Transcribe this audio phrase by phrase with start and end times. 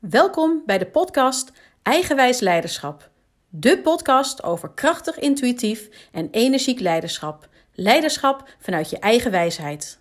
[0.00, 1.52] Welkom bij de podcast
[1.82, 3.10] Eigenwijs Leiderschap.
[3.48, 7.48] De podcast over krachtig, intuïtief en energiek leiderschap.
[7.72, 10.00] Leiderschap vanuit je eigen wijsheid.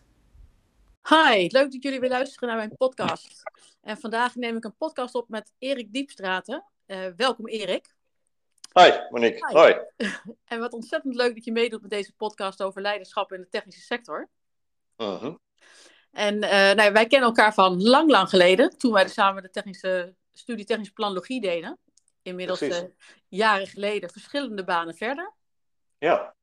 [1.10, 3.44] Hi, leuk dat jullie weer luisteren naar mijn podcast.
[3.82, 6.64] En vandaag neem ik een podcast op met Erik Diepstraten.
[6.88, 7.96] Uh, welkom Erik.
[8.74, 9.54] Hi Monique, Hi.
[9.54, 9.76] hoi.
[10.52, 13.82] en wat ontzettend leuk dat je meedoet met deze podcast over leiderschap in de technische
[13.82, 14.30] sector.
[14.98, 15.36] Uh -huh.
[16.12, 20.16] En uh, nou, wij kennen elkaar van lang, lang geleden, toen wij samen de technische
[20.32, 21.78] studie technische planologie deden.
[22.22, 22.78] Inmiddels uh,
[23.28, 25.34] jaren geleden, verschillende banen verder.
[25.98, 26.36] Ja.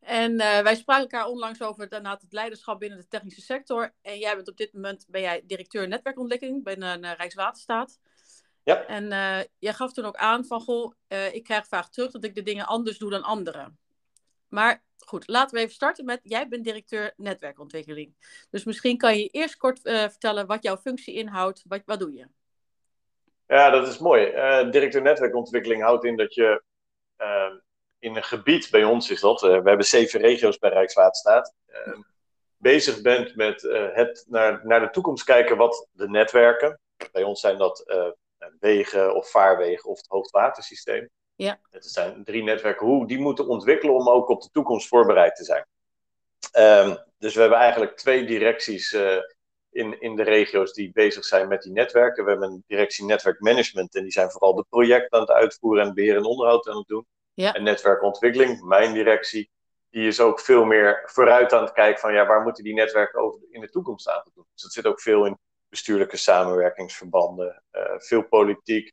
[0.00, 3.94] En uh, wij spraken elkaar onlangs over het leiderschap binnen de technische sector.
[4.02, 7.98] En jij bent op dit moment ben jij directeur netwerkontwikkeling bij een Rijkswaterstaat.
[8.62, 8.86] Ja.
[8.86, 9.08] En
[9.58, 10.92] jij gaf toen ook aan van, goh,
[11.32, 13.78] ik krijg vaak terug dat ik de dingen anders doe dan anderen.
[14.48, 18.14] Maar goed, laten we even starten met, jij bent directeur netwerkontwikkeling.
[18.50, 21.62] Dus misschien kan je eerst kort uh, vertellen wat jouw functie inhoudt.
[21.68, 22.26] Wat, wat doe je?
[23.46, 24.26] Ja, dat is mooi.
[24.26, 26.62] Uh, directeur netwerkontwikkeling houdt in dat je
[27.18, 27.52] uh,
[27.98, 31.54] in een gebied, bij ons is dat, we hebben zeven regio's bij Rijkswaterstaat,
[32.56, 33.62] bezig bent met
[33.92, 36.80] het naar, naar de toekomst kijken wat de netwerken,
[37.12, 37.84] bij ons zijn dat
[38.60, 41.60] wegen of vaarwegen of het hoogwatersysteem, ja.
[41.70, 45.44] Het zijn drie netwerken, hoe die moeten ontwikkelen om ook op de toekomst voorbereid te
[45.44, 45.66] zijn.
[46.58, 49.16] Um, dus we hebben eigenlijk twee directies uh,
[49.70, 52.24] in, in de regio's die bezig zijn met die netwerken.
[52.24, 55.94] We hebben een directie netwerkmanagement en die zijn vooral de projecten aan het uitvoeren en
[55.94, 57.06] beheer en onderhoud aan het doen.
[57.34, 57.52] Ja.
[57.52, 59.50] En netwerkontwikkeling, mijn directie,
[59.90, 63.20] die is ook veel meer vooruit aan het kijken van ja, waar moeten die netwerken
[63.20, 64.46] over in de toekomst aan doen.
[64.52, 68.92] Dus dat zit ook veel in bestuurlijke samenwerkingsverbanden, uh, veel politiek,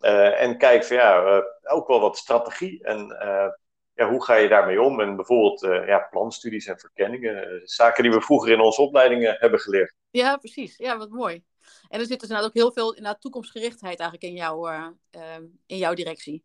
[0.00, 3.46] en kijk van ja, uh, ook wel wat strategie en uh,
[3.94, 5.00] ja, hoe ga je daarmee om?
[5.00, 9.94] En bijvoorbeeld ja, planstudies en verkenningen, zaken die we vroeger in onze opleidingen hebben geleerd.
[10.10, 10.76] Ja, precies.
[10.76, 11.42] Ja, wat mooi.
[11.88, 14.72] En er zit dus inderdaad ook heel veel inderdaad, toekomstgerichtheid eigenlijk in, jou,
[15.66, 16.44] in jouw directie.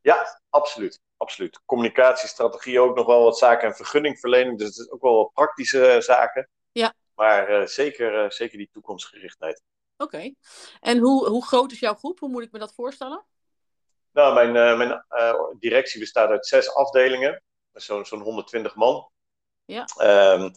[0.00, 1.00] Ja, absoluut.
[1.16, 1.60] absoluut.
[1.64, 5.96] Communicatiestrategie ook nog wel wat zaken en vergunningverlening, dus het is ook wel wat praktische
[6.00, 6.48] zaken.
[6.72, 6.94] Ja.
[7.14, 9.62] Maar zeker, zeker die toekomstgerichtheid.
[9.96, 10.16] Oké.
[10.16, 10.34] Okay.
[10.80, 12.18] En hoe, hoe groot is jouw groep?
[12.18, 13.24] Hoe moet ik me dat voorstellen?
[14.12, 17.42] Nou, mijn, uh, mijn uh, directie bestaat uit zes afdelingen.
[17.72, 19.10] Zo'n zo'n 120 man.
[19.64, 19.88] Ja.
[20.34, 20.50] Um,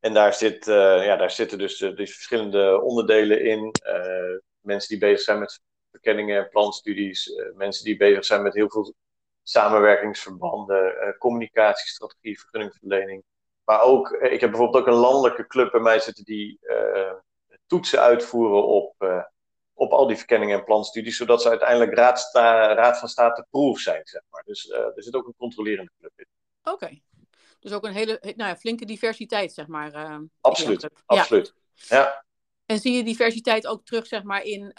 [0.00, 3.72] en daar, zit, uh, ja, daar zitten dus, dus verschillende onderdelen in.
[4.60, 5.60] mensen die bezig zijn met
[5.90, 7.32] verkenningen en planstudies.
[7.54, 8.94] mensen die bezig zijn met heel veel
[9.42, 11.16] samenwerkingsverbanden.
[11.18, 13.24] communicatiestrategie, vergunningverlening.
[13.64, 16.58] Maar ook, ik heb bijvoorbeeld ook een landelijke club bij mij zitten die
[17.68, 19.22] toetsen uitvoeren op, uh,
[19.74, 24.00] op al die verkenningen en planstudies, zodat ze uiteindelijk raad, raad van state proof zijn,
[24.04, 24.42] zeg maar.
[24.42, 26.26] Dus uh, er zit ook een controlerende club in.
[26.62, 26.70] Oké.
[26.72, 27.02] Okay.
[27.60, 29.94] Dus ook een hele nou ja, flinke diversiteit, zeg maar.
[29.94, 31.54] Uh, absoluut, absoluut.
[31.72, 31.96] Ja.
[31.96, 32.24] ja.
[32.66, 34.72] En zie je diversiteit ook terug, zeg maar, in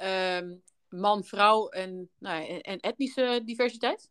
[0.90, 4.10] man, vrouw en, nou, en, en, etnische diversiteit?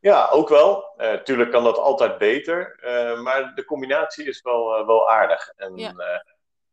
[0.00, 0.94] Ja, ook wel.
[0.98, 2.78] Uh, tuurlijk kan dat altijd beter,
[3.22, 5.52] maar de combinatie is wel, wel aardig.
[5.56, 5.94] En ja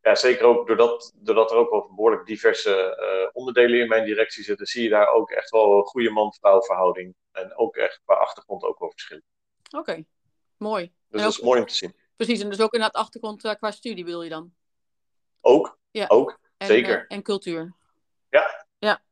[0.08, 4.44] ja, zeker ook doordat, doordat er ook wel behoorlijk diverse uh, onderdelen in mijn directie
[4.44, 7.14] zitten, zie je daar ook echt wel een goede man-vrouw verhouding.
[7.32, 9.24] En ook echt qua achtergrond ook wel verschillen.
[9.64, 10.06] Oké, okay.
[10.56, 10.92] mooi.
[11.08, 11.96] Dus dat is mooi om te zien.
[12.16, 14.52] Precies, en dus ook inderdaad achtergrond uh, qua studie bedoel je dan?
[15.40, 16.04] Ook, ja.
[16.08, 16.98] ook, en, zeker.
[16.98, 17.74] Uh, en cultuur.
[18.30, 18.66] Ja.
[18.78, 19.02] Ja.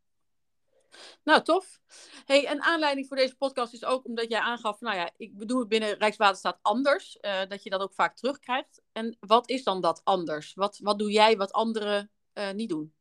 [1.27, 1.81] Nou, tof.
[2.25, 5.59] Hey, en aanleiding voor deze podcast is ook omdat jij aangaf, nou ja, ik bedoel
[5.59, 8.83] het binnen Rijkswaterstaat anders, uh, dat je dat ook vaak terugkrijgt.
[8.93, 10.55] En wat is dan dat anders?
[10.55, 12.95] Wat, wat doe jij wat anderen uh, niet doen?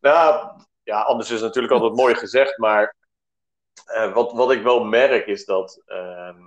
[0.00, 0.50] Nou,
[0.82, 2.96] ja, anders is natuurlijk altijd mooi gezegd, maar
[3.86, 6.42] uh, wat, wat ik wel merk is dat ehm,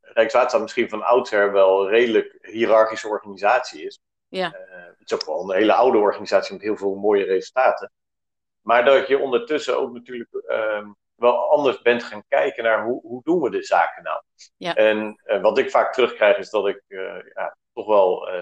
[0.00, 4.00] Rijkswaterstaat misschien van oudsher wel een redelijk hiërarchische organisatie is.
[4.28, 4.50] Ja.
[4.98, 7.92] het is ook wel een hele oude organisatie met heel veel mooie resultaten.
[8.66, 13.22] Maar dat je ondertussen ook natuurlijk um, wel anders bent gaan kijken naar hoe, hoe
[13.22, 14.22] doen we de zaken nou.
[14.56, 14.74] Ja.
[14.74, 18.40] En uh, wat ik vaak terugkrijg is dat ik uh, ja, toch wel uh,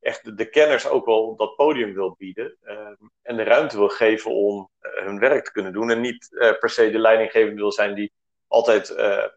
[0.00, 2.56] echt de, de, kenners ook wel dat podium wil bieden.
[2.62, 5.90] ehm, en de ruimte wil geven om hun werk te kunnen doen.
[5.90, 6.28] En niet
[6.60, 8.12] per se de leidinggevende wil zijn die
[8.48, 8.88] altijd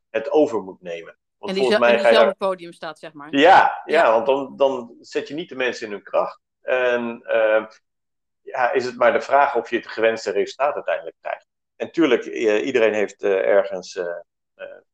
[0.09, 1.17] het over moet nemen.
[1.37, 2.49] Want en die volgens mij en diezelfde daar...
[2.49, 3.35] podium staat, zeg maar.
[3.35, 6.39] Ja, ja, ja, want dan, dan zet je niet de mensen in hun kracht.
[6.61, 7.65] En ehm,
[8.51, 11.47] ja, is het maar de vraag of je het gewenste resultaat uiteindelijk krijgt.
[11.75, 12.25] En tuurlijk,
[12.63, 14.05] iedereen heeft uh, ergens, uh,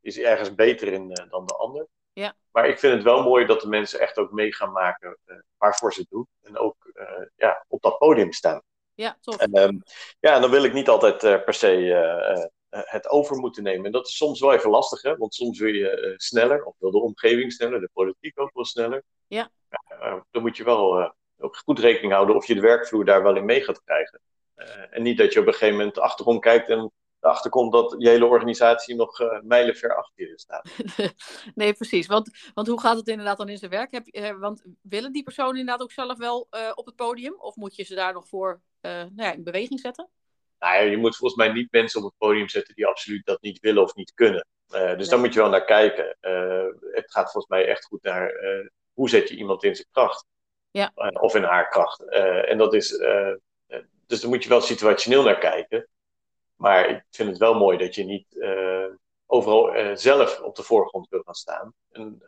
[0.01, 1.87] is ergens beter in dan de ander.
[2.13, 2.35] Ja.
[2.51, 5.17] Maar ik vind het wel mooi dat de mensen echt ook mee gaan maken
[5.57, 6.27] waarvoor ze het doen.
[6.41, 6.75] En ook
[7.35, 8.61] ja, op dat podium staan.
[8.93, 9.37] Ja, tof.
[9.37, 9.81] En, um,
[10.19, 11.69] ja, dan wil ik niet altijd per se
[12.69, 13.85] het over moeten nemen.
[13.85, 15.17] En dat is soms wel even lastig, hè?
[15.17, 19.03] want soms wil je sneller, of wil de omgeving sneller, de politiek ook wel sneller.
[19.27, 19.49] Ja.
[20.31, 23.45] dan moet je wel ook goed rekening houden of je de werkvloer daar wel in
[23.45, 24.21] mee gaat krijgen.
[24.89, 26.91] en niet dat je op een gegeven moment achterom kijkt en
[27.25, 30.69] erachter komt dat je hele organisatie nog uh, mijlen ver achter je staat.
[31.55, 32.07] nee, precies.
[32.07, 33.91] Want, want hoe gaat het inderdaad dan in zijn werk?
[33.91, 37.35] Heb, uh, want willen die personen inderdaad ook zelf wel op het podium?
[37.37, 40.09] Of moet je ze daar nog voor nou ja, in beweging zetten?
[40.59, 43.41] Nou ja, je moet volgens mij niet mensen op het podium zetten die absoluut dat
[43.41, 44.47] niet willen of niet kunnen.
[44.67, 45.07] dus nee.
[45.07, 46.17] daar moet je wel naar kijken.
[46.91, 48.31] het gaat volgens mij echt goed naar
[48.93, 50.25] hoe zet je iemand in zijn kracht.
[50.75, 50.91] Ja.
[51.19, 52.09] of in haar kracht.
[52.45, 52.89] en dat is,
[54.07, 55.87] dus daar moet je wel situationeel naar kijken.
[56.55, 58.27] Maar ik vind het wel mooi dat je niet
[59.25, 61.73] overal zelf op de voorgrond wil gaan staan.
[61.91, 62.23] En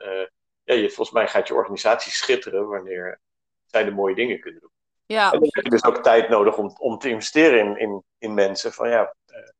[0.64, 3.20] ja, je, volgens mij gaat je organisatie schitteren wanneer
[3.66, 4.72] zij de mooie dingen kunnen doen.
[5.06, 8.04] Ja, en dan heb je dus ook tijd nodig om, om te investeren in, in,
[8.18, 8.74] in mensen.
[8.74, 9.16] Van ja,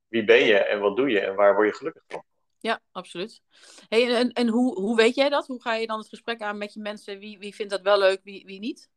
[0.08, 2.24] wie ben je en wat doe je en waar word je gelukkig van?
[2.68, 3.42] Ja, absoluut.
[3.88, 5.48] Hey, en en hoe, hoe weet jij dat?
[5.48, 7.20] Hoe ga je dan het gesprek aan met je mensen?
[7.20, 8.90] Wie, wie vindt dat wel leuk, wie, wie niet?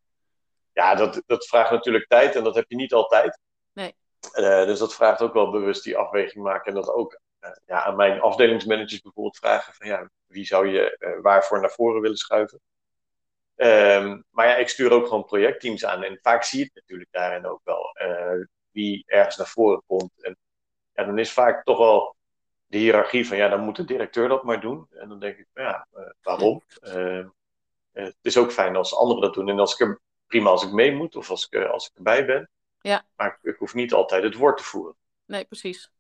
[0.72, 3.38] Ja, dat, dat vraagt natuurlijk tijd en dat heb je niet altijd.
[3.72, 3.94] Nee.
[4.34, 6.66] Uh, dus dat vraagt ook wel bewust die afweging maken.
[6.66, 10.96] En dat ook uh, ja, aan mijn afdelingsmanagers bijvoorbeeld vragen van ja, wie zou je
[10.98, 12.60] uh, waarvoor naar voren willen schuiven.
[13.56, 16.02] Um, maar ja, ik stuur ook gewoon projectteams aan.
[16.02, 17.96] En vaak zie je het natuurlijk daarin ook wel.
[18.70, 20.22] wie ergens naar voren komt.
[20.22, 20.36] En
[20.92, 22.18] ja, dan is vaak toch wel
[22.70, 24.86] de hiërarchie van ja, dan moet de directeur dat maar doen.
[24.90, 25.86] En dan denk ik, ja,
[26.22, 26.62] waarom?
[26.80, 27.28] Ehm,
[27.92, 29.48] het is ook fijn als anderen dat doen.
[29.48, 32.26] En als ik er prima als ik mee moet of als ik, als ik erbij
[32.26, 32.50] ben.
[32.80, 33.04] Ja.
[33.16, 34.96] Maar ik hoef niet altijd het woord te voeren.
[35.26, 35.90] Nee, precies.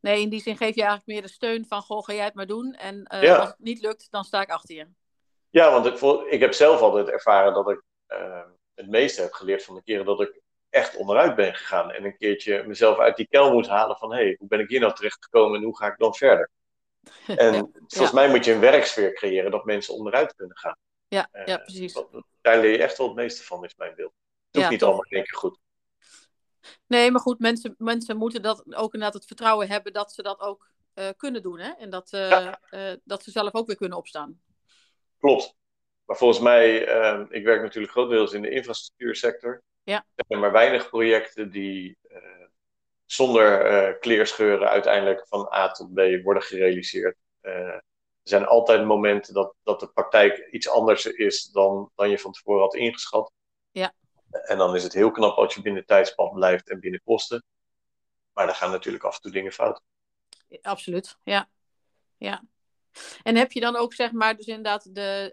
[0.00, 2.34] Nee, in die zin geef je eigenlijk meer de steun van, goh, ga jij het
[2.34, 2.72] maar doen.
[2.72, 3.36] En uh, Ja.
[3.36, 4.86] als het niet lukt, dan sta ik achter je.
[5.50, 8.44] Ja, want ik, ik heb zelf altijd ervaren dat ik eh,
[8.74, 11.90] het meeste heb geleerd van de keren dat ik echt onderuit ben gegaan.
[11.90, 14.68] En een keertje mezelf uit die kel moet halen van, hé, hey, hoe ben ik
[14.68, 16.50] hier nou terecht gekomen en hoe ga ik dan verder?
[17.26, 17.66] En Ja.
[17.86, 20.76] volgens mij moet je een werksfeer creëren dat mensen onderuit kunnen gaan.
[21.08, 21.92] Ja, Eh, ja precies.
[21.92, 24.12] dat- daar leer je echt wel het meeste van, is mijn beeld.
[24.50, 25.58] Het Ja, niet allemaal in één keer goed.
[26.86, 30.40] Nee, maar goed, mensen, mensen moeten dat ook inderdaad het vertrouwen hebben dat ze dat
[30.40, 31.58] ook eh, kunnen doen.
[31.58, 31.70] Hè?
[31.72, 34.40] En dat, eh, eh, dat ze zelf ook weer kunnen opstaan.
[35.18, 35.54] Klopt.
[36.04, 39.62] Maar volgens mij, eh, ik werk natuurlijk grotendeels in de infrastructuursector.
[39.88, 40.06] Ja.
[40.14, 42.46] Er zijn maar weinig projecten die eh,
[43.04, 47.16] zonder eh, kleerscheuren uiteindelijk van A tot B worden gerealiseerd.
[47.40, 47.82] Eh, er
[48.22, 52.60] zijn altijd momenten dat, dat de praktijk iets anders is dan, dan je van tevoren
[52.60, 53.32] had ingeschat.
[53.70, 53.94] Ja.
[54.30, 57.44] En dan is het heel knap als je binnen tijdspad blijft en binnen kosten.
[58.32, 59.82] Maar dan gaan natuurlijk af en toe dingen fout.
[60.62, 61.48] Absoluut, ja.
[62.16, 62.44] ja.
[63.22, 65.30] En heb je dan ook, zeg maar, dus inderdaad de,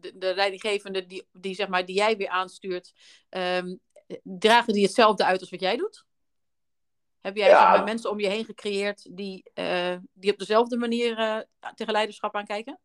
[0.00, 2.92] de, de leidinggevende die, die, zeg maar, die jij weer aanstuurt,
[3.28, 3.74] ehm,
[4.22, 6.04] dragen die hetzelfde uit als wat jij doet?
[7.20, 7.60] Heb jij Ja.
[7.60, 11.38] zeg maar, mensen om je heen gecreëerd die, eh, die op dezelfde manier eh,
[11.74, 12.78] tegen leiderschap aankijken?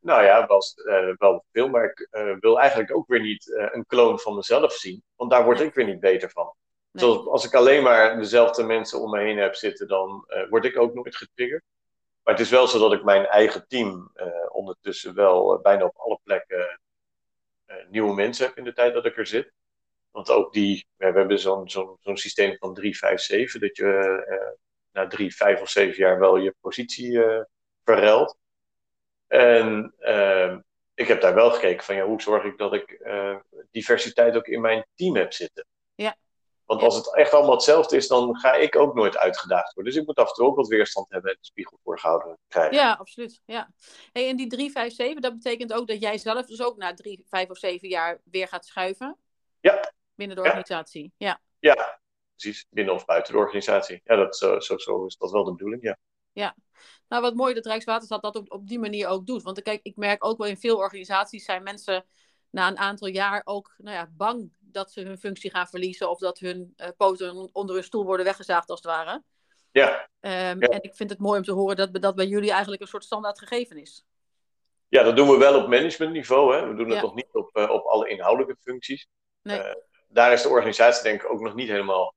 [0.00, 2.08] Nou ja, wel, eh, wel veel, maar ik
[2.40, 5.66] wil eigenlijk ook weer niet een kloon van mezelf zien, want daar word Nee.
[5.66, 6.54] ik weer niet beter van.
[6.90, 7.04] Nee.
[7.04, 10.78] Zoals, als ik alleen maar dezelfde mensen om me heen heb zitten, dan word ik
[10.78, 11.64] ook nooit getriggerd.
[12.22, 14.12] Maar het is wel zo dat ik mijn eigen team
[14.48, 16.80] ondertussen wel bijna op alle plekken
[17.66, 19.52] eh, nieuwe mensen heb in de tijd dat ik er zit.
[20.10, 24.24] Want ook die, we hebben zo'n zo'n zo'n systeem van 3, 5, 7, dat je
[24.28, 24.58] eh,
[24.92, 27.42] na drie, vijf of zeven jaar wel je positie eh
[27.84, 28.36] verruilt.
[29.26, 30.60] En ehm,
[30.94, 33.36] ik heb daar wel gekeken van ja, hoe zorg ik dat ik eh,
[33.70, 35.66] diversiteit ook in mijn team heb zitten.
[36.72, 36.78] Ja.
[36.78, 36.98] Want Ja.
[36.98, 39.92] als het echt allemaal hetzelfde is, dan ga ik ook nooit uitgedaagd worden.
[39.92, 42.74] Dus ik moet af en toe ook wat weerstand hebben en de spiegel voorgehouden krijgen.
[42.76, 43.40] Ja, absoluut.
[43.44, 43.72] Ja.
[44.12, 46.94] Hey, en die 3, 5, 7, dat betekent ook dat jij zelf dus ook na
[46.94, 49.18] 3, 5 of 7 jaar weer gaat schuiven
[49.60, 49.92] Ja.
[50.14, 50.48] binnen de Ja.
[50.48, 51.12] organisatie.
[51.16, 51.40] Ja.
[51.58, 52.00] Ja,
[52.36, 52.66] precies.
[52.70, 54.00] Binnen of buiten de organisatie.
[54.04, 55.98] Ja, dat, zo, zo, zo is dat wel de bedoeling, ja.
[57.08, 59.42] Nou, wat mooi dat Rijkswaterstaat dat op, op die manier ook doet.
[59.42, 62.04] Want kijk, ik merk ook wel in veel organisaties zijn mensen
[62.50, 66.18] na een aantal jaar ook nou ja, bang dat ze hun functie gaan verliezen of
[66.18, 69.22] dat hun eh, poten onder hun stoel worden weggezaagd als het ware.
[69.70, 70.68] Ja, Ehm, Ja.
[70.68, 73.04] En ik vind het mooi om te horen dat, dat bij jullie eigenlijk een soort
[73.04, 74.04] standaard gegeven is.
[74.88, 76.54] ja dat doen we wel op managementniveau.
[76.54, 76.68] Hè.
[76.68, 77.02] We doen het Ja.
[77.02, 79.06] nog niet op, eh, op alle inhoudelijke functies.
[79.42, 79.58] Nee.
[79.58, 79.74] Eh,
[80.08, 82.14] daar is de organisatie denk ik ook nog niet helemaal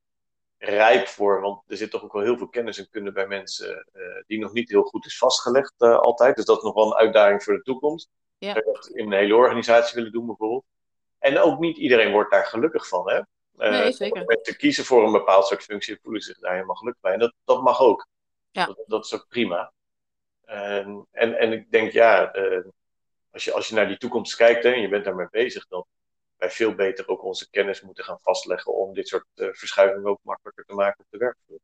[0.58, 1.42] rijp voor.
[1.42, 3.88] Want er zit toch ook wel heel veel kennis en kunde bij mensen
[4.28, 6.36] die nog niet heel goed is vastgelegd altijd.
[6.36, 8.10] Dus dat is nog wel een uitdaging voor de toekomst.
[8.38, 8.54] Ja.
[8.54, 10.66] Dat in een hele organisatie willen doen bijvoorbeeld.
[11.26, 13.10] En ook niet iedereen wordt daar gelukkig van.
[13.10, 13.16] Hè?
[13.58, 14.26] Eh, Nee, zeker.
[14.26, 17.14] Mensen kiezen voor een bepaald soort functie en voelen zich daar helemaal gelukkig bij.
[17.14, 18.08] En dat, dat mag ook.
[18.52, 18.66] Ja.
[18.66, 19.74] Dat, dat is ook prima.
[20.46, 22.66] En, en, en ik denk, ja, eh,
[23.32, 25.86] als, je, als je naar die toekomst kijkt hè, en je bent daarmee bezig, dan
[26.38, 30.20] wij veel beter ook onze kennis moeten gaan vastleggen om dit soort eh, verschuivingen ook
[30.22, 31.60] makkelijker te maken op de werkvloer.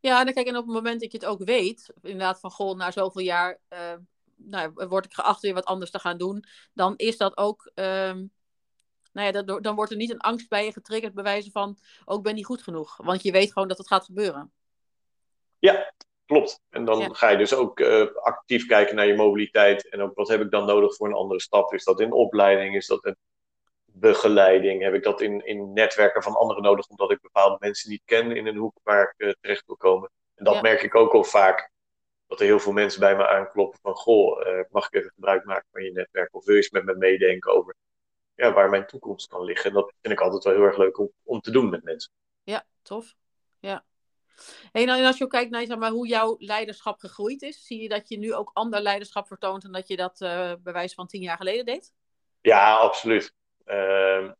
[0.00, 2.50] Ja, en dan kijk, en op het moment dat je het ook weet, inderdaad van
[2.50, 3.94] goh, na zoveel jaar eh,
[4.36, 8.26] nou, word ik geacht weer wat anders te gaan doen, dan is dat ook, ehm,
[9.12, 12.16] nou ja, dan, dan wordt er niet een angst bij je getriggerd, bewijzen van, ook
[12.16, 12.96] oh, ben niet goed genoeg.
[12.96, 14.52] Want je weet gewoon dat het gaat gebeuren.
[15.58, 15.92] Ja,
[16.26, 16.60] klopt.
[16.70, 19.88] En dan ga je dus ook uh, actief kijken naar je mobiliteit.
[19.88, 21.72] En ook wat heb ik dan nodig voor een andere stap?
[21.72, 22.74] Is dat in opleiding?
[22.76, 23.16] Is dat in
[23.84, 24.82] begeleiding?
[24.82, 28.36] Heb ik dat in, in netwerken van anderen nodig, omdat ik bepaalde mensen niet ken
[28.36, 30.10] in een hoek waar ik uh, terecht wil komen?
[30.34, 31.72] En dat merk ik ook al vaak.
[32.26, 35.44] Dat er heel veel mensen bij me aankloppen van, goh, uh, mag ik even gebruik
[35.44, 36.34] maken van je netwerk?
[36.34, 37.74] Of wil je eens met me meedenken over
[38.34, 39.70] ja, waar mijn toekomst kan liggen?
[39.70, 42.12] En dat vind ik altijd wel heel erg leuk om, om te doen met mensen.
[42.42, 43.14] Ja, tof.
[43.60, 43.84] Ja.
[44.72, 48.08] En als je kijkt naar zeg maar, hoe jouw leiderschap gegroeid is, zie je dat
[48.08, 51.22] je nu ook ander leiderschap vertoont dan dat je dat uh, bij wijze van tien
[51.22, 51.92] jaar geleden deed?
[52.40, 53.34] Ja, absoluut.
[53.66, 54.30] Uh,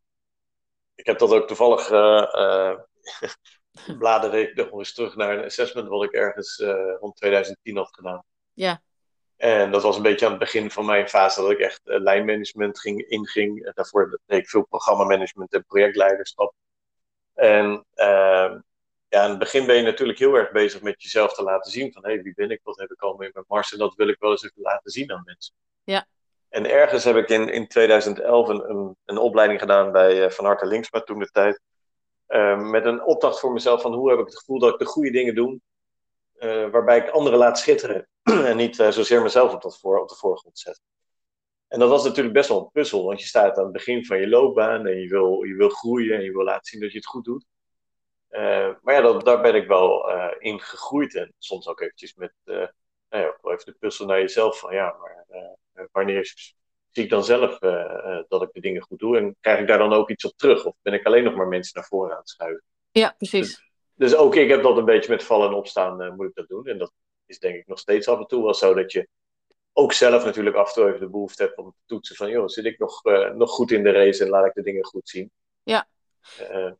[0.95, 1.89] ik heb dat ook toevallig.
[3.99, 6.63] Bladerde ik nog eens terug naar een assessment wat ik ergens
[6.99, 8.23] rond 2010 had gedaan.
[8.53, 8.81] Ja.
[9.37, 12.79] En dat was een beetje aan het begin van mijn fase dat ik echt lijnmanagement
[12.79, 13.73] ging, inging.
[13.73, 16.53] Daarvoor deed ik veel programmamanagement en projectleiderschap.
[17.33, 18.59] En ehm,
[19.07, 21.93] ja, in het begin ben je natuurlijk heel erg bezig met jezelf te laten zien.
[21.93, 22.59] Van hé, hey, wie ben ik?
[22.63, 23.71] Wat heb ik allemaal in mijn mars?
[23.71, 25.55] En dat wil ik wel eens even laten zien aan mensen.
[25.83, 26.05] Ja.
[26.49, 30.45] En ergens heb ik in, in 2011 een, een, een opleiding gedaan bij uh, Van
[30.45, 31.61] Harte Linksma toen de tijd.
[32.27, 34.85] Uh, met een opdracht voor mezelf van hoe heb ik het gevoel dat ik de
[34.85, 35.59] goede dingen doe.
[36.39, 38.07] Uh, waarbij ik anderen laat schitteren.
[38.49, 40.81] en niet uh, zozeer mezelf op, dat voor, op de voorgrond zet.
[41.67, 43.05] En dat was natuurlijk best wel een puzzel.
[43.05, 44.85] Want je staat aan het begin van je loopbaan.
[44.85, 46.15] En je wil, je wil groeien.
[46.17, 47.45] En je wil laten zien dat je het goed doet.
[48.29, 51.15] Uh, maar ja, dat, daar ben ik wel in gegroeid.
[51.15, 52.69] En soms ook eventjes met, nou
[53.09, 55.25] ja, wel even de puzzel naar jezelf van ja, maar
[55.91, 56.25] wanneer
[56.95, 57.59] zie ik dan zelf
[58.27, 59.17] dat ik de dingen goed doe?
[59.17, 60.65] En krijg ik daar dan ook iets op terug?
[60.65, 62.63] Of ben ik alleen nog maar mensen naar voren aan het schuiven?
[62.91, 63.47] Ja, precies.
[63.47, 66.47] Dus, dus ook ik heb dat een beetje met vallen en opstaan moet ik dat
[66.47, 66.67] doen.
[66.67, 66.93] En dat
[67.25, 69.07] is denk ik nog steeds af en toe wel zo dat je
[69.73, 72.47] ook zelf natuurlijk af en toe even de behoefte hebt om te toetsen van joh,
[72.47, 75.31] zit ik nog, nog goed in de race en laat ik de dingen goed zien?
[75.63, 75.87] Ja.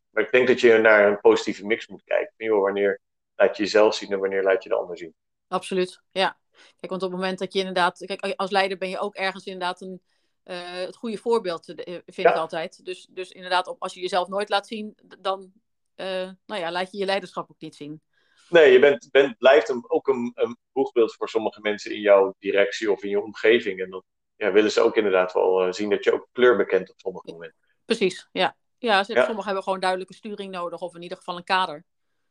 [0.09, 2.33] Maar ik denk dat je naar een positieve mix moet kijken.
[2.37, 3.01] Joh, wanneer
[3.35, 5.15] laat je jezelf zien en wanneer laat je de ander zien?
[5.47, 6.39] Absoluut, ja.
[6.51, 8.05] Kijk, want op het moment dat je inderdaad...
[8.05, 10.01] Kijk, als leider ben je ook ergens inderdaad een,
[10.45, 12.29] uh, het goede voorbeeld, eh, vind ja.
[12.29, 12.85] ik altijd.
[12.85, 15.51] Dus, dus inderdaad, op, als je jezelf nooit laat zien, dan
[15.95, 18.01] uh, nou ja, laat je je leiderschap ook niet zien.
[18.49, 22.35] Nee, je bent, bent, blijft een, ook een, een boegbeeld voor sommige mensen in jouw
[22.39, 23.81] directie of in je omgeving.
[23.81, 24.03] En dan
[24.35, 27.59] ja, willen ze ook inderdaad wel zien dat je ook kleur bekent op sommige momenten.
[27.85, 28.55] Precies, ja.
[28.77, 31.85] Ja, sommigen hebben gewoon duidelijke sturing nodig, of in ieder geval een kader.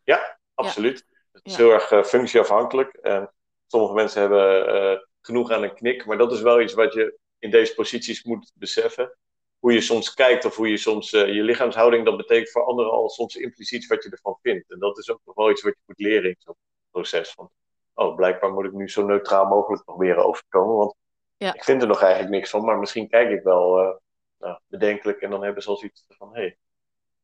[0.04, 1.06] Ja, absoluut.
[1.34, 2.94] Het is heel erg uh, functieafhankelijk.
[2.94, 3.32] En
[3.66, 7.18] sommige mensen hebben uh, genoeg aan een knik, maar dat is wel iets wat je
[7.38, 9.16] in deze posities moet beseffen.
[9.58, 12.92] Hoe je soms kijkt of hoe je soms uh, je lichaamshouding, dat betekent voor anderen
[12.92, 14.70] al soms impliciet wat je ervan vindt.
[14.70, 16.56] En dat is ook nog wel iets wat je moet leren in zo'n
[16.90, 17.32] proces.
[17.32, 17.50] Van,
[17.94, 20.94] oh, blijkbaar moet ik nu zo neutraal mogelijk proberen overkomen, want
[21.36, 21.54] ja.
[21.54, 24.00] ik vind er nog eigenlijk niks van, maar misschien kijk ik wel
[24.38, 25.20] nou, bedenkelijk.
[25.20, 26.58] En dan hebben ze al zoiets van, hé, hey,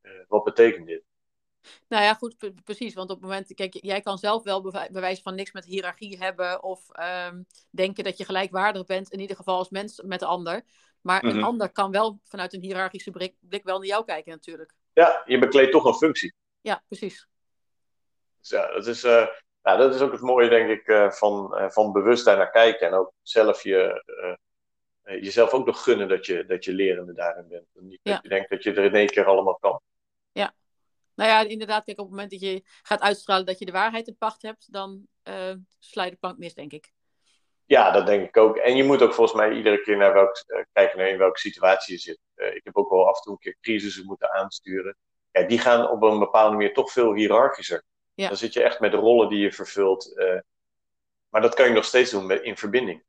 [0.03, 1.03] uh, wat betekent dit?
[1.89, 2.95] Nou ja, goed, precies.
[2.95, 6.63] Want op het moment, kijk, jij kan zelf wel bewijs van niks met hiërarchie hebben
[6.63, 6.85] of
[7.29, 10.63] um, denken dat je gelijkwaardig bent, in ieder geval als mens met de ander.
[11.01, 11.39] Maar mm -hmm.
[11.39, 14.75] een ander kan wel vanuit een hiërarchische blik, blik, wel naar jou kijken natuurlijk.
[14.93, 16.35] Ja, je bekleedt toch een functie.
[16.61, 17.29] Ja, precies.
[18.41, 19.27] Dus ja, dat is, uh,
[19.63, 22.87] ja, dat is ook het mooie, denk ik, uh, van, van bewust daar naar kijken.
[22.87, 24.05] En ook zelf je
[25.03, 27.67] jezelf ook nog gunnen dat je, dat je lerende daarin bent.
[27.75, 28.13] En niet ja.
[28.13, 29.81] dat je denkt dat je er in één keer allemaal kan.
[31.21, 34.07] Nou ja, inderdaad, kijk, op het moment dat je gaat uitstralen dat je de waarheid
[34.07, 36.93] in pacht hebt, dan uh, sla je de plank mis, denk ik.
[37.65, 38.57] Ja, dat denk ik ook.
[38.57, 41.39] En je moet ook volgens mij iedere keer naar welk, uh, kijken naar in welke
[41.39, 42.19] situatie je zit.
[42.35, 44.97] Uh, ik heb ook wel af en toe een keer crisissen moeten aansturen.
[45.31, 47.83] Ja, die gaan op een bepaalde manier toch veel hiërarchischer.
[48.15, 48.29] Ja.
[48.29, 50.15] Dan zit je echt met de rollen die je vervult.
[51.29, 53.05] maar dat kan je nog steeds doen met, in verbinding.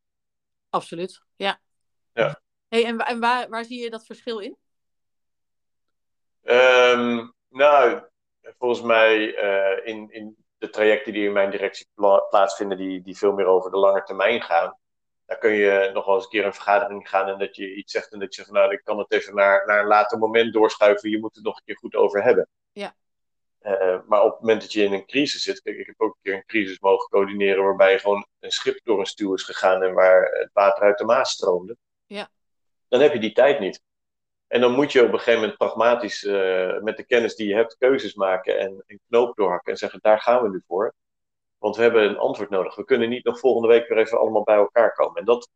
[0.69, 1.61] Absoluut, ja.
[2.13, 2.41] Ja.
[2.67, 4.57] Hey, en en waar, waar zie je dat verschil in?
[6.43, 7.30] Um,
[7.61, 8.01] nou,
[8.57, 13.17] volgens mij uh, in, in de trajecten die in mijn directie pla plaatsvinden, die, die
[13.17, 14.77] veel meer over de lange termijn gaan.
[15.25, 17.91] Daar kun je nog wel eens een keer een vergadering gaan en dat je iets
[17.91, 20.53] zegt en dat je zegt nou, ik kan het even naar, naar een later moment
[20.53, 21.09] doorschuiven.
[21.09, 22.47] Je moet het nog een keer goed over hebben.
[22.71, 22.95] Ja.
[23.61, 26.13] Uh, maar op het moment dat je in een crisis zit, kijk, ik heb ook
[26.13, 29.83] een keer een crisis mogen coördineren waarbij gewoon een schip door een stuw is gegaan
[29.83, 31.77] en waar het water uit de Maas stroomde.
[32.05, 32.29] Ja.
[32.87, 33.81] Dan heb je die tijd niet.
[34.51, 37.55] En dan moet je op een gegeven moment pragmatisch uh, met de kennis die je
[37.55, 40.93] hebt keuzes maken en een knoop doorhakken en zeggen daar gaan we nu voor.
[41.57, 42.75] Want we hebben een antwoord nodig.
[42.75, 45.19] We kunnen niet nog volgende week weer even allemaal bij elkaar komen.
[45.19, 45.49] En dat,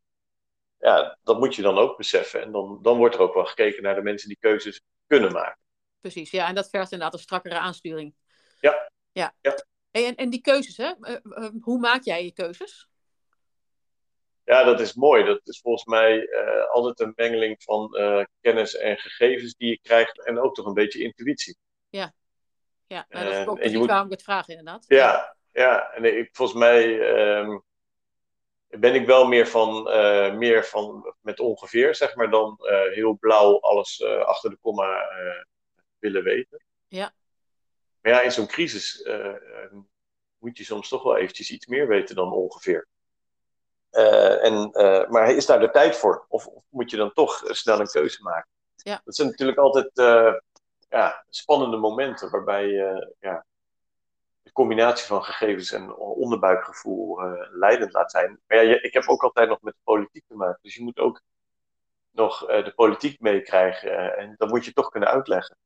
[0.78, 2.42] ja, dat moet je dan ook beseffen.
[2.42, 5.58] En dan, dan wordt er ook wel gekeken naar de mensen die keuzes kunnen maken.
[6.00, 6.48] Precies, ja.
[6.48, 8.14] En dat vergt inderdaad een strakkere aansturing.
[8.60, 8.90] Ja.
[9.12, 9.34] Ja.
[9.40, 9.54] ja.
[9.90, 10.92] En, en die keuzes, hè?
[11.00, 12.88] Uh, uh, hoe maak jij je keuzes?
[14.46, 15.24] Ja, dat is mooi.
[15.24, 19.78] Dat is volgens mij uh, altijd een mengeling van uh, kennis en gegevens die je
[19.82, 21.56] krijgt en ook toch een beetje intuïtie.
[21.88, 22.12] Ja,
[22.86, 23.86] ja nou, dat is ook precies moet...
[23.86, 24.84] waarom ik het vraag inderdaad.
[24.88, 25.92] Ja, ja.
[25.92, 27.00] en ik, volgens mij
[27.38, 27.62] um,
[28.66, 32.58] ben ik wel meer van, uh, meer van met ongeveer, zeg maar, dan
[32.92, 35.08] heel blauw alles achter de komma
[35.98, 36.64] willen weten.
[36.88, 37.12] Ja.
[38.00, 39.08] Maar ja, in zo'n crisis
[40.38, 42.88] moet je soms toch wel eventjes iets meer weten dan ongeveer.
[43.96, 46.24] Uh, en, uh, maar is daar de tijd voor?
[46.28, 48.48] Of, of, moet je dan toch snel een keuze maken?
[48.76, 49.00] Ja.
[49.04, 50.34] Dat zijn natuurlijk altijd uh,
[50.88, 52.68] ja, spannende momenten waarbij
[53.20, 53.44] ja,
[54.42, 58.40] de combinatie van gegevens en onderbuikgevoel leidend laat zijn.
[58.46, 60.58] Maar ja, ik heb ook altijd nog met de politiek te maken.
[60.62, 61.20] Dus je moet ook
[62.10, 64.16] nog de politiek meekrijgen.
[64.16, 65.56] en dat moet je toch kunnen uitleggen.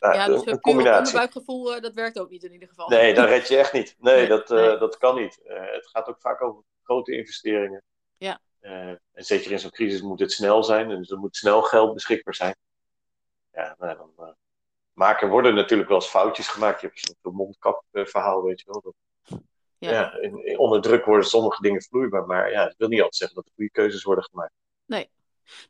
[0.00, 0.10] Ja.
[0.10, 0.98] Dus, ja, dus een, combinatie.
[0.98, 2.88] onderbuikgevoel, dat werkt ook niet in ieder geval.
[2.88, 3.96] Nee, dat red je echt niet.
[3.98, 4.78] Nee, nee dat, nee.
[4.78, 5.40] dat kan niet.
[5.44, 7.82] het gaat ook vaak over grote investeringen.
[8.16, 8.40] Ja.
[8.60, 10.88] En zeker in zo'n crisis moet het snel zijn.
[10.88, 12.56] Dus er moet snel geld beschikbaar zijn.
[13.52, 14.36] Ja, nou, dan
[14.92, 16.80] maken, worden natuurlijk wel eens foutjes gemaakt.
[16.80, 18.80] Je hebt zo'n mondkapverhaal, weet je wel.
[18.80, 18.94] Dat,
[19.78, 19.90] ja.
[19.90, 22.26] ja in, in, onder druk worden sommige dingen vloeibaar.
[22.26, 24.52] Maar ja, dat wil niet altijd zeggen dat er goede keuzes worden gemaakt.
[24.86, 25.10] Nee.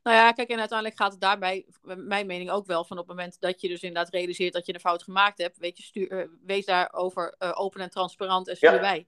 [0.02, 3.16] Nou ja, kijk, en uiteindelijk gaat het daarbij, mijn mening ook wel, van op het
[3.16, 6.12] moment dat je dus inderdaad realiseert dat je een fout gemaakt hebt, weet je, stuur,
[6.12, 8.80] uh, wees daarover uh, open en transparant en stuur ja.
[8.80, 9.06] bij.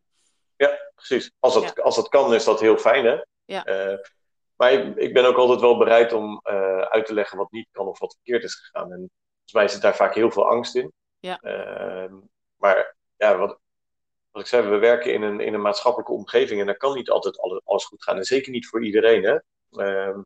[0.57, 1.33] Ja, precies.
[1.39, 1.83] Als dat, ja.
[1.83, 3.25] als dat kan, is dat heel fijn, hè?
[3.45, 3.67] Ja.
[3.67, 3.99] Uh,
[4.57, 7.69] maar ik, ik, ben ook altijd wel bereid om uh, uit te leggen wat niet
[7.71, 8.93] kan of wat verkeerd is gegaan.
[8.93, 10.93] En volgens mij zit daar vaak heel veel angst in.
[11.19, 11.39] Ja.
[11.43, 12.13] Uh,
[12.57, 13.59] maar ja, wat,
[14.31, 17.11] wat ik zei, we werken in een, in een maatschappelijke omgeving en daar kan niet
[17.11, 18.17] altijd alles, alles goed gaan.
[18.17, 19.39] En zeker niet voor iedereen, hè?
[19.71, 20.21] Ehm,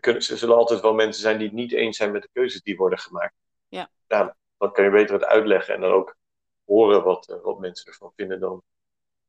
[0.00, 2.62] kunnen, er zullen altijd wel mensen zijn die het niet eens zijn met de keuzes
[2.62, 3.34] die worden gemaakt.
[3.68, 3.90] Ja.
[4.08, 6.16] Nou, dan kan je beter het uitleggen en dan ook
[6.64, 8.62] horen wat, wat mensen ervan vinden dan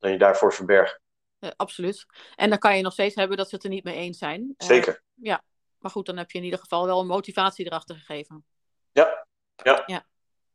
[0.05, 1.01] dan je daarvoor verbergen.
[1.39, 2.05] Uh, absoluut.
[2.35, 4.41] En dan kan je nog steeds hebben dat ze het er niet mee eens zijn.
[4.41, 5.03] Uh, Zeker.
[5.13, 5.43] Ja,
[5.79, 8.45] maar goed, dan heb je in ieder geval wel een motivatie erachter gegeven.
[8.91, 9.83] Ja, ja.
[9.85, 10.05] Ja,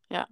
[0.07, 0.29] ja.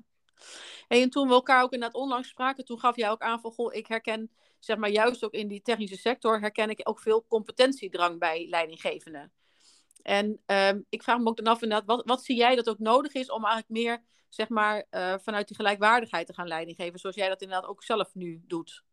[0.89, 3.75] en toen we elkaar ook inderdaad onlangs spraken, toen gaf jij ook aan van, goh,
[3.75, 8.19] ik herken, zeg maar, juist ook in die technische sector, herken ik ook veel competentiedrang
[8.19, 9.33] bij leidinggevenden.
[10.09, 12.79] En um, ik vraag me ook dan af inderdaad, wat, wat zie jij dat ook
[12.79, 16.99] nodig is om eigenlijk meer, zeg maar, uh, vanuit die gelijkwaardigheid te gaan leiding geven,
[16.99, 18.85] zoals jij dat inderdaad ook zelf nu doet?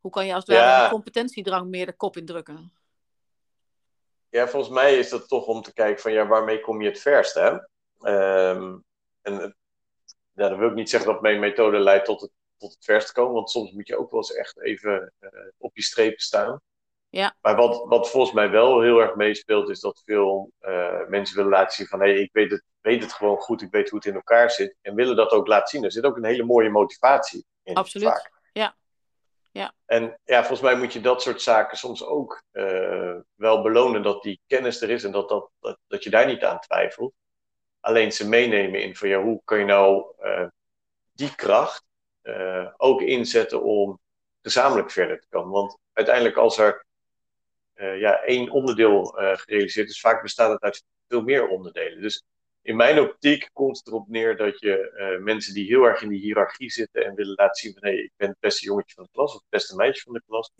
[0.00, 0.64] Hoe kan je als het ja.
[0.64, 2.72] ware de competentiedrang meer de kop indrukken?
[4.28, 7.00] Ja, volgens mij is dat toch om te kijken van ja, waarmee kom je het
[7.00, 7.50] verst, hè?
[8.50, 8.84] Um,
[9.22, 9.56] en
[10.32, 13.12] ja, dan wil ik niet zeggen dat mijn methode leidt tot het, tot het verst
[13.12, 16.60] komen, want soms moet je ook wel eens echt even uh, op je strepen staan.
[17.10, 17.36] Ja.
[17.40, 21.50] Maar wat, wat volgens mij wel heel erg meespeelt, is dat veel uh, mensen willen
[21.50, 23.98] laten zien van hé, hey, ik weet het, weet het gewoon goed, ik weet hoe
[23.98, 24.76] het in elkaar zit.
[24.82, 25.84] En willen dat ook laten zien.
[25.84, 27.74] Er zit ook een hele mooie motivatie in.
[27.74, 28.08] Absoluut.
[28.08, 28.30] Vaak.
[28.52, 28.74] Ja.
[29.50, 29.72] Ja.
[29.86, 34.22] En ja, volgens mij moet je dat soort zaken soms ook uh, wel belonen dat
[34.22, 37.12] die kennis er is en dat, dat, dat, dat je daar niet aan twijfelt.
[37.80, 40.46] Alleen ze meenemen in van ja, hoe kan je nou uh,
[41.12, 41.86] die kracht
[42.76, 44.00] ook inzetten om
[44.42, 45.50] gezamenlijk verder te komen.
[45.50, 46.86] Want uiteindelijk als er
[47.78, 52.02] ja, één onderdeel gerealiseerd is, vaak bestaat het uit veel meer onderdelen.
[52.02, 52.24] Dus
[52.62, 56.08] in mijn optiek komt het erop neer dat je uh, mensen die heel erg in
[56.08, 58.94] die hiërarchie zitten en willen laten zien van hé, hey, ik ben het beste jongetje
[58.94, 60.50] van de klas of het beste meisje van de klas.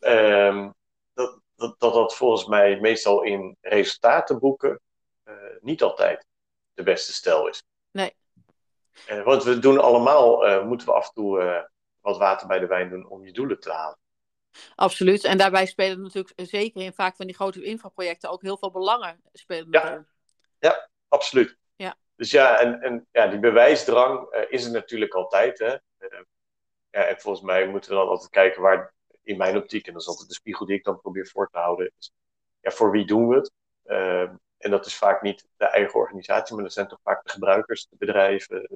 [0.00, 0.74] Um,
[1.14, 4.80] dat, dat, dat dat volgens mij meestal in resultaten boeken
[5.24, 6.26] uh, niet altijd
[6.74, 7.62] de beste stijl is.
[7.90, 8.14] Nee.
[9.24, 11.68] Want we doen allemaal, moeten we af en toe
[12.00, 13.98] wat water bij de wijn doen om je doelen te halen.
[14.74, 15.24] Absoluut.
[15.24, 19.20] En daarbij spelen natuurlijk zeker in vaak van die grote infraprojecten ook heel veel belangen
[19.32, 19.68] spelen.
[19.70, 20.06] Ja.
[20.58, 21.56] ja, absoluut.
[21.76, 21.96] Ja.
[22.16, 25.58] Dus ja, en, en ja, die bewijsdrang uh, is er natuurlijk altijd.
[25.58, 25.72] Hè?
[25.72, 26.20] Uh,
[26.90, 30.02] ja, en volgens mij moeten we dan altijd kijken waar, in mijn optiek, en dat
[30.02, 32.12] is altijd de spiegel die ik dan probeer voor te houden, is
[32.60, 33.52] ja, voor wie doen we het?
[33.84, 37.30] Uh, en dat is vaak niet de eigen organisatie, maar dat zijn toch vaak de
[37.30, 38.68] gebruikers, de bedrijven,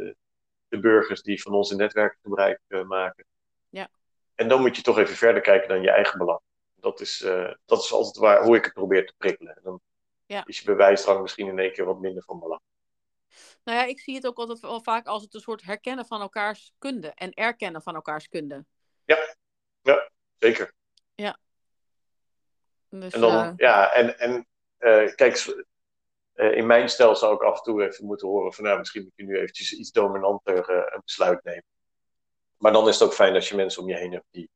[0.68, 3.24] de burgers die van onze netwerken gebruik maken.
[3.68, 3.88] Ja.
[4.34, 6.40] En dan moet je toch even verder kijken dan je eigen belang.
[6.74, 7.18] Dat is,
[7.64, 9.56] dat is altijd waar, hoe ik het probeer te prikkelen.
[9.56, 9.80] En dan
[10.26, 10.42] ja.
[10.46, 12.60] is je bewijsdrang misschien in één keer wat minder van belang.
[13.64, 16.20] Nou ja, ik zie het ook altijd wel vaak als het een soort herkennen van
[16.20, 18.64] elkaars kunde en erkennen van elkaars kunde.
[19.04, 19.18] Ja,
[19.82, 20.72] ja zeker.
[21.14, 21.38] Ja.
[22.88, 23.52] Dus, en dan, uh...
[23.56, 24.46] ja, en, en
[24.78, 25.54] uh, kijk,
[26.34, 29.02] uh, in mijn stijl zou ik af en toe even moeten horen van, nou, misschien
[29.02, 31.64] moet je nu eventjes iets dominanter een besluit nemen.
[32.64, 34.50] Maar dan is het ook fijn als je mensen om je heen hebt die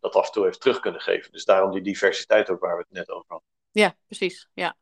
[0.00, 1.32] dat af en toe even terug kunnen geven.
[1.32, 3.48] Dus daarom die diversiteit ook waar we het net over hadden.
[3.70, 4.48] Ja, precies.
[4.54, 4.76] Ja.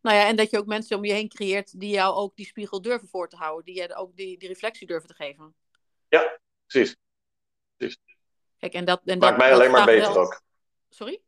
[0.00, 2.46] Nou ja, en dat je ook mensen om je heen creëert die jou ook die
[2.46, 3.64] spiegel durven voor te houden.
[3.64, 5.54] Die je ook die, die reflectie durven te geven.
[6.08, 6.96] Ja, precies.
[7.76, 7.98] precies.
[8.58, 10.40] Kijk, en dat, en Maakt dat, mij dat alleen maar beter ook.
[10.88, 11.22] Sorry?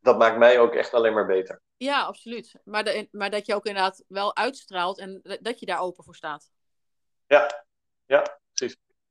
[0.00, 1.62] Dat maakt mij ook echt alleen maar beter.
[1.76, 2.54] Ja, absoluut.
[2.64, 6.16] Maar, de, maar dat je ook inderdaad wel uitstraalt en dat je daar open voor
[6.16, 6.50] staat.
[7.26, 7.64] Ja,
[8.06, 8.40] ja.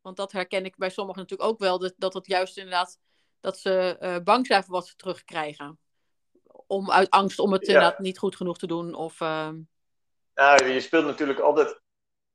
[0.01, 2.99] Want dat herken ik bij sommigen natuurlijk ook wel, dat, dat het juist inderdaad,
[3.39, 5.79] dat ze uh, bang zijn voor wat ze terugkrijgen.
[6.67, 8.93] Om uit angst om het inderdaad niet goed genoeg te doen.
[8.93, 9.49] Of, uh...
[10.33, 11.81] Nou, je speelt natuurlijk altijd,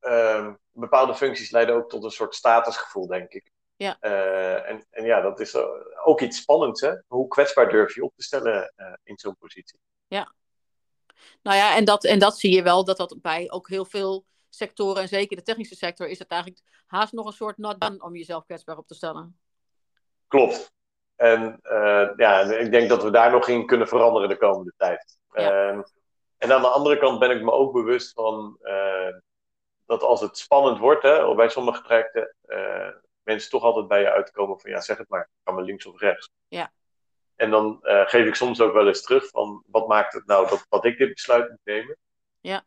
[0.00, 3.50] uh, bepaalde functies leiden ook tot een soort statusgevoel, denk ik.
[3.76, 3.96] Ja.
[4.00, 5.55] Uh, en, en ja, dat is
[6.05, 6.94] ook iets spannends, hè?
[7.07, 9.79] Hoe kwetsbaar durf je op te stellen in zo'n positie?
[10.07, 10.35] Ja.
[11.42, 14.24] Nou ja, en dat, en dat zie je wel, dat dat bij ook heel veel
[14.57, 18.03] sectoren, en zeker de technische sector, is het eigenlijk haast nog een soort not done
[18.03, 19.38] om jezelf kwetsbaar op te stellen.
[20.29, 20.75] Klopt.
[21.16, 25.19] En uh, ja, ik denk dat we daar nog in kunnen veranderen de komende tijd.
[25.33, 25.73] Ja.
[25.73, 25.83] Uh,
[26.37, 29.16] en aan de andere kant ben ik me ook bewust van uh,
[29.87, 32.88] dat als het spannend wordt, hè, bij sommige trajecten, uh,
[33.23, 36.01] mensen toch altijd bij je uitkomen van ja, zeg het maar, kan maar links of
[36.01, 36.31] rechts.
[36.49, 36.73] Ja.
[37.37, 40.66] En dan geef ik soms ook wel eens terug van wat maakt het nou dat,
[40.69, 41.97] dat ik dit besluit moet nemen.
[42.40, 42.64] Ja.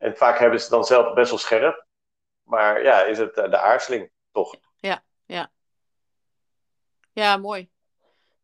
[0.00, 1.86] En vaak hebben ze dan zelf best wel scherp.
[2.42, 4.54] Maar ja, is het de aarzeling toch?
[4.76, 5.50] Ja, ja.
[7.12, 7.70] Ja, mooi.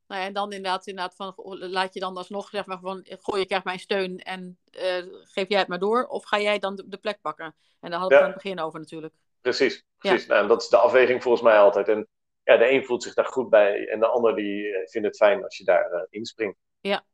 [0.06, 3.40] Nou ja, en dan inderdaad, inderdaad van, laat je dan alsnog zeg maar van, gooi
[3.40, 6.06] je krijgt mijn steun en uh, geef jij het maar door.
[6.06, 7.54] Of ga jij dan de, de plek pakken?
[7.80, 8.30] En daar hadden we Ja.
[8.30, 9.14] aan het begin over natuurlijk.
[9.40, 10.26] Precies, precies.
[10.26, 11.88] Nou, en dat is de afweging volgens mij altijd.
[11.88, 12.08] En
[12.42, 15.16] ja, de een voelt zich daar goed bij en de ander die eh, vindt het
[15.16, 16.58] fijn als je daar eh, inspringt.
[16.80, 17.04] Ja.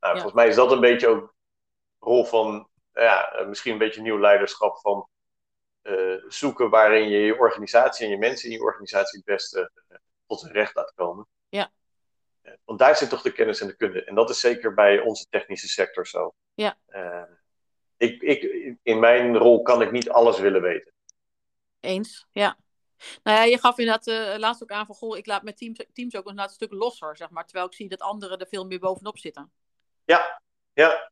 [0.00, 0.20] Nou, Ja.
[0.20, 1.34] volgens mij is dat een beetje ook
[1.98, 5.08] rol van, ja, eh, misschien een beetje nieuw leiderschap van
[5.82, 9.96] eh, zoeken waarin je je organisatie en je mensen in je organisatie het beste eh,
[10.26, 11.26] tot zijn recht laat komen.
[11.48, 11.72] Ja.
[12.64, 14.04] Want daar zit toch de kennis en de kunde.
[14.04, 16.34] En dat is zeker bij onze technische sector zo.
[16.54, 16.76] Ja.
[17.96, 18.42] Ik, ik,
[18.82, 20.92] in mijn rol kan ik niet alles willen weten.
[21.80, 22.56] Eens, ja.
[23.22, 25.84] Nou ja, je gaf inderdaad eh, laatst ook aan van, goh, ik laat mijn teams,
[25.92, 27.44] teams ook een stuk losser, zeg maar.
[27.44, 29.52] Terwijl ik zie dat anderen er veel meer bovenop zitten.
[30.04, 31.10] Ja, ja.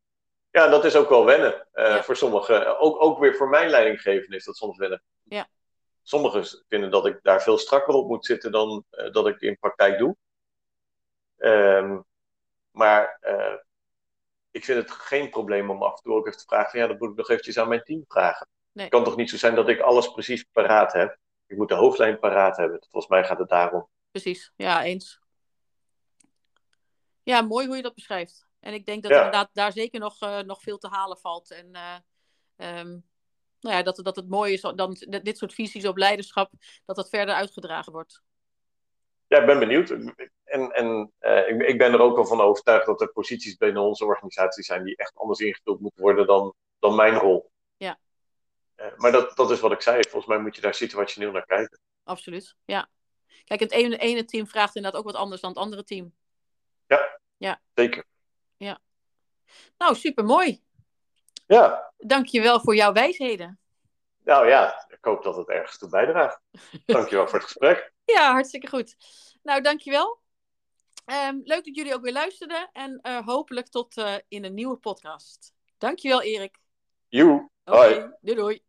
[0.50, 2.02] Ja, dat is ook wel wennen eh, Ja.
[2.02, 2.78] voor sommigen.
[2.78, 5.02] Ook, ook weer voor mijn leidinggevende is dat soms wennen.
[5.22, 5.48] Ja.
[6.02, 9.58] Sommigen vinden dat ik daar veel strakker op moet zitten dan eh, dat ik in
[9.58, 10.16] praktijk doe.
[11.36, 12.00] Ehm,
[12.70, 13.54] maar eh,
[14.50, 16.86] ik vind het geen probleem om af en toe ook even te vragen: van, ja,
[16.86, 18.48] dat moet ik nog eventjes aan mijn team vragen.
[18.72, 18.84] Nee.
[18.84, 21.18] Het kan toch niet zo zijn dat ik alles precies paraat heb?
[21.46, 22.78] Ik moet de hoofdlijn paraat hebben.
[22.80, 23.88] Volgens mij gaat het daarom.
[24.10, 25.20] Precies, ja, eens.
[27.22, 28.48] Ja, mooi hoe je dat beschrijft.
[28.60, 29.16] En ik denk dat Ja.
[29.16, 31.50] inderdaad daar zeker nog, eh, nog veel te halen valt.
[31.50, 31.96] En eh,
[32.56, 32.88] ehm,
[33.60, 36.52] nou ja, dat, dat het mooi is dan dat dit soort visies op leiderschap,
[36.84, 38.22] dat dat verder uitgedragen wordt.
[39.26, 39.90] Ja, ik ben benieuwd.
[40.44, 43.82] En, en eh, ik, ik ben er ook al van overtuigd dat er posities binnen
[43.82, 47.50] onze organisatie zijn die echt anders ingevuld moeten worden dan, dan mijn rol.
[47.76, 47.98] Ja.
[48.96, 50.02] Maar dat, dat is wat ik zei.
[50.02, 51.80] Volgens mij moet je daar situationeel naar kijken.
[52.04, 52.88] Absoluut, ja.
[53.44, 56.14] Kijk, het ene, ene team vraagt inderdaad ook wat anders dan het andere team.
[57.74, 58.04] Zeker.
[59.78, 60.62] Nou, super mooi.
[61.46, 63.58] Ja, Dank je wel voor jouw wijsheden.
[64.24, 66.40] nou ja, ik hoop dat het ergens toe bijdraagt.
[66.86, 67.92] Dankjewel voor het gesprek.
[68.04, 68.96] Ja, hartstikke goed.
[69.42, 70.20] Nou, dankjewel.
[71.06, 72.68] Um, leuk dat jullie ook weer luisterden.
[72.72, 75.52] En uh, hopelijk tot uh, in een nieuwe podcast.
[75.78, 76.58] Dankjewel, Erik.
[77.08, 77.50] Joe.
[77.64, 78.10] Hoi.
[78.20, 78.62] doei doei.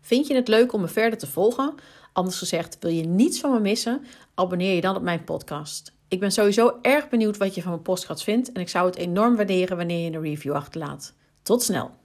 [0.00, 1.74] Vind je het leuk om me verder te volgen?
[2.12, 4.06] Anders gezegd, wil je niets van me missen?
[4.34, 5.99] Abonneer je dan op mijn podcast.
[6.10, 8.96] Ik ben sowieso erg benieuwd wat je van mijn podcast vindt en ik zou het
[8.96, 11.14] enorm waarderen wanneer je een review achterlaat.
[11.42, 11.99] Tot snel!